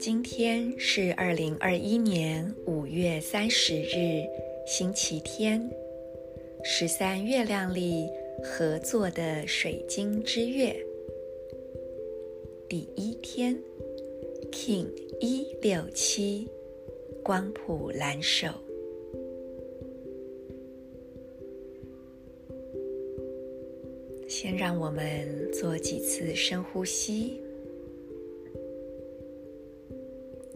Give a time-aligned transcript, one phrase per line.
[0.00, 4.22] 今天是二零二一年五月三十日，
[4.66, 5.70] 星期天，
[6.62, 8.08] 十三月亮里
[8.42, 10.74] 合作的水晶之月
[12.68, 13.58] 第一天
[14.50, 14.86] ，King
[15.20, 16.48] 一六七，
[17.22, 18.67] 光谱蓝手。
[24.40, 27.40] 先让我们做几次深呼吸。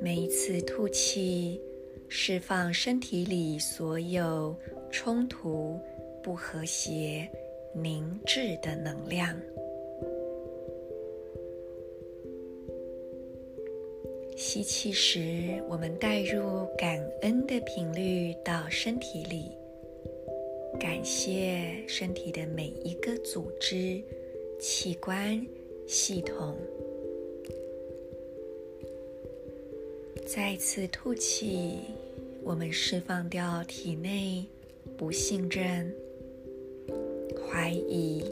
[0.00, 1.60] 每一次吐气，
[2.08, 4.56] 释放身体里所有
[4.90, 5.78] 冲突、
[6.22, 7.28] 不和谐、
[7.74, 9.38] 凝滞的能量。
[14.38, 19.50] 吸气时，我们带入感恩的频率到身体里，
[20.78, 24.02] 感谢身体的每一个组织、
[24.60, 25.44] 器官、
[25.86, 26.56] 系统。
[30.26, 31.78] 再次吐气，
[32.42, 34.44] 我们释放掉体内
[34.96, 35.94] 不信任、
[37.48, 38.24] 怀疑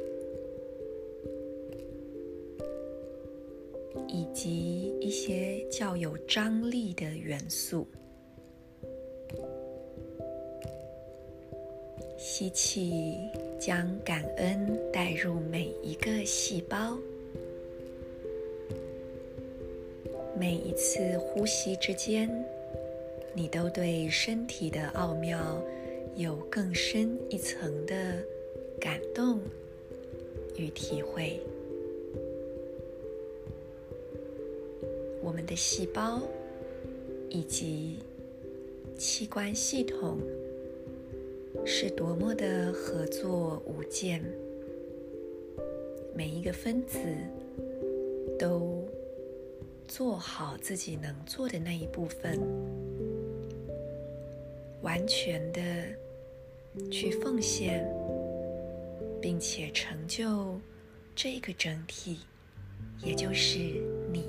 [4.08, 7.86] 以及一些较有张力的元素。
[12.16, 13.16] 吸气，
[13.58, 16.96] 将感恩带入每一个细胞。
[20.38, 22.28] 每一次呼吸之间，
[23.34, 25.62] 你都对身体的奥妙
[26.16, 27.94] 有更深一层的
[28.80, 29.40] 感动
[30.56, 31.40] 与体会。
[35.22, 36.20] 我们的细胞
[37.28, 37.98] 以及
[38.98, 40.18] 器官系统
[41.64, 44.22] 是多么的合作无间，
[46.14, 46.98] 每一个分子
[48.38, 48.82] 都。
[49.86, 52.40] 做好自己能做的那一部分，
[54.80, 55.60] 完全的
[56.90, 57.86] 去奉献，
[59.20, 60.58] 并且成就
[61.14, 62.20] 这个整体，
[63.04, 63.58] 也就是
[64.10, 64.26] 你。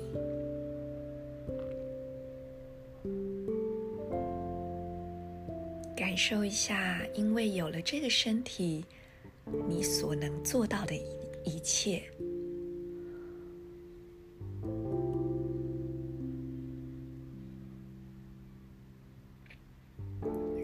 [6.06, 8.84] 感受一下，因为有了这个身体，
[9.68, 11.02] 你所能做到的一
[11.44, 12.00] 一切。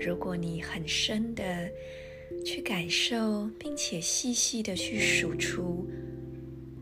[0.00, 1.68] 如果你很深的
[2.46, 5.90] 去感受，并且细细的去数出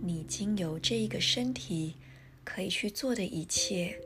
[0.03, 1.95] 你经由这一个身体
[2.45, 3.99] 可以去做的一切，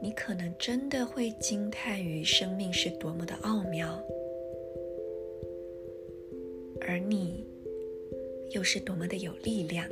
[0.00, 4.00] 你可能真的会惊叹于生命是多么的奥妙，
[6.80, 7.44] 而你
[8.50, 9.88] 又是多么的有力量。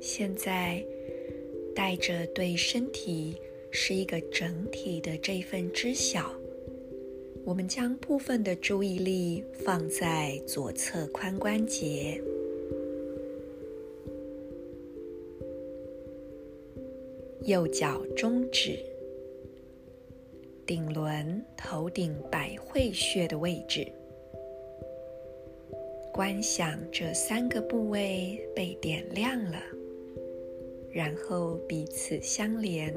[0.00, 0.82] 现在，
[1.74, 3.36] 带着对身体
[3.70, 6.34] 是一个整体的这份知晓，
[7.50, 12.22] 我们将部分的注意力放在左侧髋关节、
[17.42, 18.78] 右脚中指、
[20.64, 23.84] 顶轮、头顶百会穴的位置，
[26.12, 29.60] 观想这三个部位被点亮了。
[30.92, 32.94] 然后彼此相连，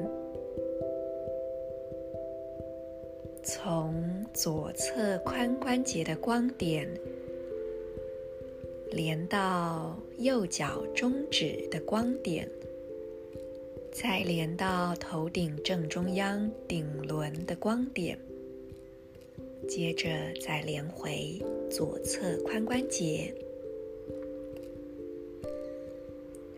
[3.44, 6.88] 从左侧髋关节的光点
[8.90, 12.48] 连到右脚中指的光点，
[13.92, 18.18] 再连到头顶正中央顶轮的光点，
[19.68, 20.08] 接着
[20.40, 21.38] 再连回
[21.70, 23.34] 左侧髋关节。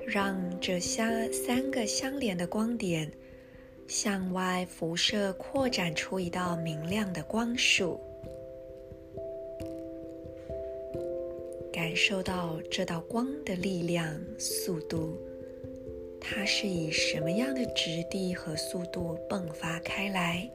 [0.06, 3.10] 让这相三个相连的光点
[3.88, 8.00] 向外辐射，扩展出一道明亮的光束。
[11.72, 15.16] 感受到这道光的力量、速度，
[16.20, 20.50] 它是以什么样的质地和速度迸发开来？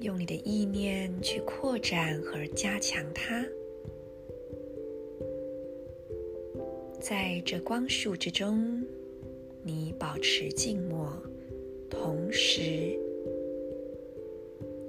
[0.00, 3.44] 用你的意念去扩展和加强它。
[7.08, 8.84] 在这光束之中，
[9.62, 11.10] 你保持静默，
[11.88, 12.94] 同时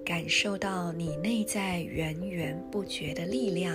[0.03, 3.73] 感受到你内在源源不绝的力量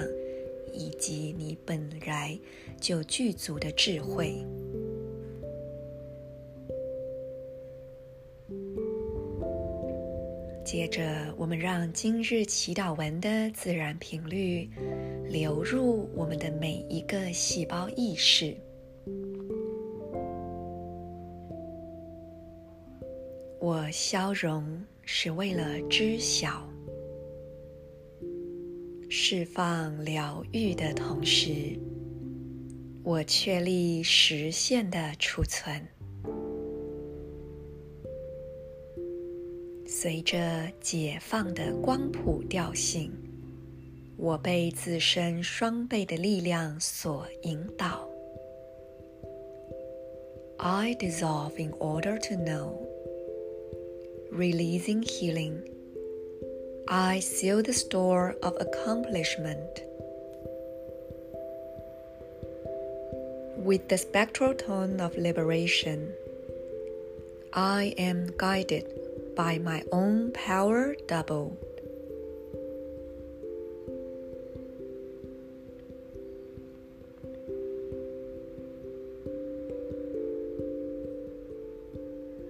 [0.75, 2.39] 以及你本来
[2.79, 4.45] 就具足的智慧。
[10.65, 11.05] 接着，
[11.37, 14.67] 我们让今日祈祷文的自然频率
[15.29, 18.57] 流入我们的每一个细胞意识。
[23.61, 26.67] 我消融是为了知晓，
[29.11, 31.79] 释放疗愈的同时，
[33.03, 35.94] 我确立实现的储存。
[40.04, 40.38] 随着
[40.80, 43.12] 解放的光谱调性，
[44.18, 48.08] 我被自身双倍的力量所引导。
[50.58, 52.74] I dissolve in order to know,
[54.32, 55.62] releasing healing.
[56.86, 59.84] I seal the store of accomplishment.
[63.64, 66.14] With the spectral tone of liberation,
[67.52, 68.86] I am guided.
[69.37, 71.51] By my own power double.。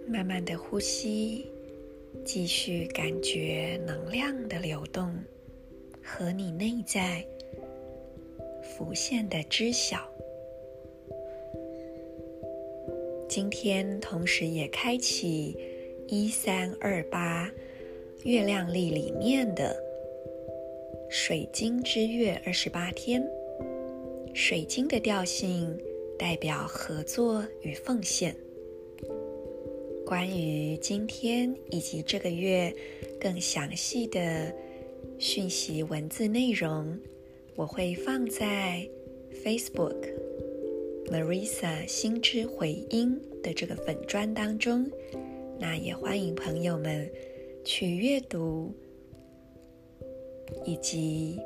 [0.06, 1.46] 慢慢的呼吸，
[2.22, 5.10] 继续感觉能量的流动
[6.02, 7.26] 和你内在
[8.62, 10.06] 浮现的知晓。
[13.26, 15.73] 今天同时也开启。
[16.16, 17.50] 一三二八
[18.22, 19.76] 月亮历里面的
[21.10, 23.20] 水晶之月二十八天，
[24.32, 25.76] 水晶的调性
[26.16, 28.32] 代表合作与奉献。
[30.06, 32.72] 关于今天以及这个月
[33.20, 34.54] 更详细的
[35.18, 36.96] 讯息文字内容，
[37.56, 38.88] 我会放在
[39.44, 39.96] Facebook
[41.10, 44.88] Marisa 心之回音的这个粉砖当中。
[45.58, 47.10] 那也欢迎朋友们
[47.64, 48.72] 去阅读，
[50.64, 51.38] 以及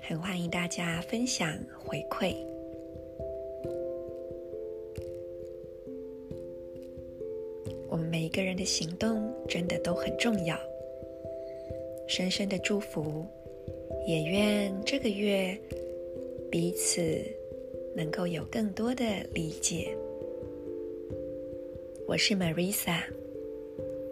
[0.00, 2.34] 很欢迎大家分享回馈。
[7.88, 10.58] 我们每一个人的行动真的都很重要。
[12.08, 13.24] 深深的祝福，
[14.06, 15.58] 也愿这个月
[16.50, 17.20] 彼此
[17.94, 19.96] 能够有更多的理解。
[22.06, 23.21] 我是 Marisa。